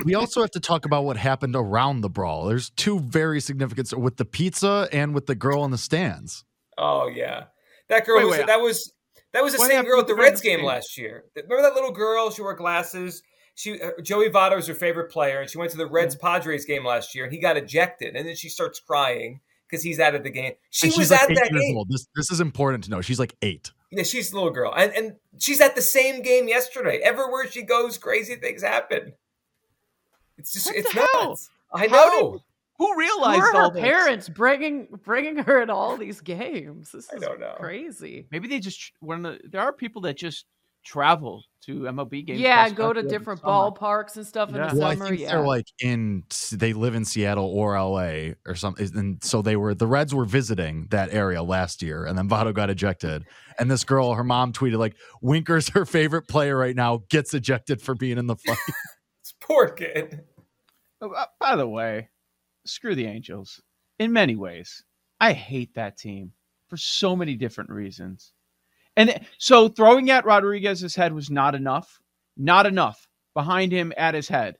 we 0.04 0.14
also 0.14 0.40
have 0.40 0.50
to 0.52 0.60
talk 0.60 0.84
about 0.84 1.04
what 1.04 1.16
happened 1.16 1.56
around 1.56 2.00
the 2.00 2.10
brawl. 2.10 2.46
There's 2.46 2.70
two 2.70 3.00
very 3.00 3.40
significant 3.40 3.92
with 3.98 4.16
the 4.16 4.24
pizza 4.24 4.88
and 4.92 5.14
with 5.14 5.26
the 5.26 5.34
girl 5.34 5.64
in 5.64 5.70
the 5.70 5.78
stands. 5.78 6.44
Oh 6.78 7.08
yeah, 7.08 7.44
that 7.88 8.04
girl 8.04 8.18
wait, 8.18 8.26
was 8.26 8.38
wait, 8.38 8.46
that 8.46 8.60
was 8.60 8.92
that 9.32 9.42
was 9.42 9.52
the 9.52 9.64
same 9.64 9.84
girl 9.84 10.00
at 10.00 10.06
the 10.06 10.14
Reds 10.14 10.40
game 10.40 10.64
last 10.64 10.98
year. 10.98 11.24
Remember 11.34 11.62
that 11.62 11.74
little 11.74 11.92
girl? 11.92 12.30
She 12.30 12.42
wore 12.42 12.54
glasses. 12.54 13.22
She 13.54 13.80
uh, 13.80 13.92
Joey 14.02 14.28
Votto 14.28 14.56
was 14.56 14.66
her 14.66 14.74
favorite 14.74 15.10
player, 15.10 15.40
and 15.40 15.50
she 15.50 15.58
went 15.58 15.70
to 15.70 15.78
the 15.78 15.86
Reds 15.86 16.16
Padres 16.16 16.66
game 16.66 16.84
last 16.84 17.14
year, 17.14 17.24
and 17.24 17.32
he 17.32 17.40
got 17.40 17.56
ejected, 17.56 18.14
and 18.14 18.28
then 18.28 18.36
she 18.36 18.48
starts 18.48 18.78
crying 18.80 19.40
because 19.68 19.82
he's 19.82 20.00
out 20.00 20.14
of 20.14 20.22
the 20.22 20.30
game. 20.30 20.52
She 20.70 20.88
was 20.88 21.10
like 21.10 21.20
at 21.22 21.28
that 21.28 21.50
game. 21.52 21.76
Old. 21.76 21.88
This 21.88 22.06
this 22.14 22.30
is 22.30 22.40
important 22.40 22.84
to 22.84 22.90
know. 22.90 23.00
She's 23.00 23.18
like 23.18 23.34
eight. 23.42 23.72
Yeah, 23.90 24.02
she's 24.02 24.32
a 24.32 24.34
little 24.34 24.50
girl, 24.50 24.72
and 24.76 24.92
and 24.92 25.16
she's 25.38 25.60
at 25.60 25.74
the 25.74 25.82
same 25.82 26.22
game 26.22 26.48
yesterday. 26.48 27.00
Everywhere 27.02 27.50
she 27.50 27.62
goes, 27.62 27.98
crazy 27.98 28.36
things 28.36 28.62
happen. 28.62 29.12
It's 30.38 30.52
just 30.52 30.66
what 30.66 30.76
it's 30.76 30.94
nuts. 30.94 31.50
I 31.72 31.86
know. 31.86 32.32
Did, 32.32 32.40
who 32.78 32.98
realized 32.98 33.42
who 33.42 33.56
all 33.56 33.70
her 33.70 33.80
parents 33.80 34.28
bringing 34.28 34.88
bringing 35.04 35.38
her 35.38 35.62
at 35.62 35.70
all 35.70 35.96
these 35.96 36.20
games? 36.20 36.92
This 36.92 37.04
is 37.04 37.10
I 37.14 37.18
don't 37.18 37.40
know. 37.40 37.54
crazy. 37.56 38.26
Maybe 38.30 38.48
they 38.48 38.60
just 38.60 38.92
when 39.00 39.22
the, 39.22 39.40
there 39.44 39.62
are 39.62 39.72
people 39.72 40.02
that 40.02 40.16
just 40.16 40.44
travel 40.86 41.42
to 41.66 41.80
MLB 41.80 42.24
games. 42.24 42.40
Yeah, 42.40 42.70
go 42.70 42.92
to 42.92 43.02
different 43.02 43.42
ballparks 43.42 44.16
and 44.16 44.26
stuff 44.26 44.50
yeah. 44.50 44.70
in 44.70 44.76
the 44.76 44.80
well, 44.80 44.92
summer. 44.92 45.04
I 45.04 45.08
think 45.08 45.20
yeah. 45.20 45.28
they're 45.28 45.46
like 45.46 45.66
in 45.80 46.22
they 46.52 46.72
live 46.72 46.94
in 46.94 47.04
Seattle 47.04 47.46
or 47.46 47.78
LA 47.78 48.34
or 48.46 48.54
something, 48.54 48.88
and 48.96 49.22
so 49.22 49.42
they 49.42 49.56
were 49.56 49.74
the 49.74 49.86
Reds 49.86 50.14
were 50.14 50.24
visiting 50.24 50.86
that 50.90 51.12
area 51.12 51.42
last 51.42 51.82
year, 51.82 52.06
and 52.06 52.16
then 52.16 52.28
Votto 52.28 52.54
got 52.54 52.70
ejected, 52.70 53.26
and 53.58 53.70
this 53.70 53.84
girl, 53.84 54.14
her 54.14 54.24
mom 54.24 54.52
tweeted 54.52 54.78
like, 54.78 54.96
"Winker's 55.20 55.68
her 55.70 55.84
favorite 55.84 56.28
player 56.28 56.56
right 56.56 56.76
now, 56.76 57.02
gets 57.10 57.34
ejected 57.34 57.82
for 57.82 57.94
being 57.94 58.16
in 58.16 58.26
the 58.26 58.36
fight." 58.36 58.58
it's 59.20 59.34
Poor 59.40 59.68
kid. 59.68 60.22
Oh, 61.00 61.10
uh, 61.10 61.26
by 61.40 61.56
the 61.56 61.68
way, 61.68 62.08
screw 62.64 62.94
the 62.94 63.06
Angels. 63.06 63.60
In 63.98 64.12
many 64.12 64.36
ways, 64.36 64.84
I 65.20 65.32
hate 65.32 65.74
that 65.74 65.98
team 65.98 66.32
for 66.68 66.76
so 66.76 67.16
many 67.16 67.34
different 67.34 67.70
reasons. 67.70 68.32
And 68.96 69.20
so 69.38 69.68
throwing 69.68 70.10
at 70.10 70.24
Rodriguez's 70.24 70.94
head 70.94 71.12
was 71.12 71.30
not 71.30 71.54
enough. 71.54 72.00
Not 72.36 72.66
enough 72.66 73.06
behind 73.34 73.72
him 73.72 73.92
at 73.96 74.14
his 74.14 74.28
head. 74.28 74.56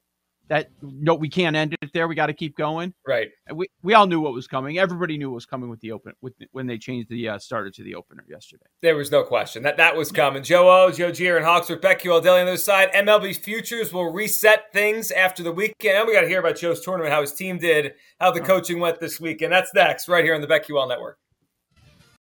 That 0.48 0.68
no, 0.80 1.14
we 1.14 1.28
can't 1.28 1.56
end 1.56 1.76
it 1.82 1.90
there. 1.92 2.06
We 2.06 2.14
got 2.14 2.26
to 2.26 2.32
keep 2.32 2.56
going. 2.56 2.94
Right. 3.04 3.30
We 3.52 3.66
we 3.82 3.94
all 3.94 4.06
knew 4.06 4.20
what 4.20 4.32
was 4.32 4.46
coming. 4.46 4.78
Everybody 4.78 5.18
knew 5.18 5.28
what 5.28 5.34
was 5.34 5.46
coming 5.46 5.68
with 5.68 5.80
the 5.80 5.90
open 5.90 6.12
with 6.22 6.34
when 6.52 6.68
they 6.68 6.78
changed 6.78 7.10
the 7.10 7.30
uh, 7.30 7.38
starter 7.40 7.68
to 7.68 7.82
the 7.82 7.96
opener 7.96 8.24
yesterday. 8.28 8.66
There 8.80 8.94
was 8.94 9.10
no 9.10 9.24
question 9.24 9.64
that 9.64 9.76
that 9.78 9.96
was 9.96 10.12
coming. 10.12 10.44
Joe 10.44 10.70
O, 10.70 10.92
Joe 10.92 11.10
Gier, 11.10 11.36
and 11.36 11.44
Hawks 11.44 11.68
with 11.68 11.80
BetQL 11.80 12.22
Daily 12.22 12.40
on 12.40 12.46
the 12.46 12.52
other 12.52 12.58
side. 12.58 12.92
MLB 12.92 13.36
futures 13.36 13.92
will 13.92 14.12
reset 14.12 14.72
things 14.72 15.10
after 15.10 15.42
the 15.42 15.50
weekend. 15.50 15.96
And 15.98 16.06
we 16.06 16.14
got 16.14 16.20
to 16.20 16.28
hear 16.28 16.38
about 16.38 16.56
Joe's 16.56 16.80
tournament, 16.80 17.12
how 17.12 17.22
his 17.22 17.32
team 17.32 17.58
did, 17.58 17.94
how 18.20 18.30
the 18.30 18.40
coaching 18.40 18.78
went 18.78 19.00
this 19.00 19.18
weekend. 19.18 19.52
That's 19.52 19.74
next, 19.74 20.08
right 20.08 20.22
here 20.22 20.36
on 20.36 20.42
the 20.42 20.46
Becky 20.46 20.72
BetQL 20.72 20.88
Network. 20.88 21.18